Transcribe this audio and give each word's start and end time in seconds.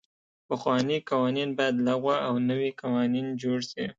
پخواني 0.49 0.97
قوانین 1.09 1.49
باید 1.57 1.75
لغوه 1.87 2.15
او 2.27 2.35
نوي 2.49 2.71
قوانین 2.81 3.27
جوړ 3.41 3.57
سي. 3.71 3.83